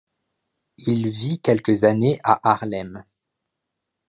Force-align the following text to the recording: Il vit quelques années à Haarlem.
Il 0.79 1.09
vit 1.11 1.37
quelques 1.39 1.83
années 1.83 2.19
à 2.23 2.39
Haarlem. 2.49 3.05